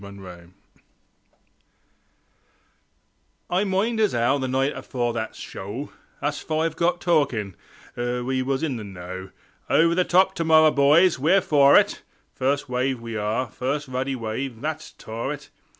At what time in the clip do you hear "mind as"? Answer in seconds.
3.63-4.15